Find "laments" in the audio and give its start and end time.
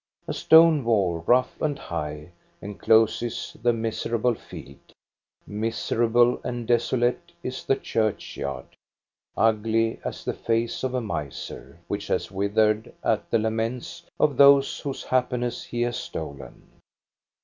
13.37-14.01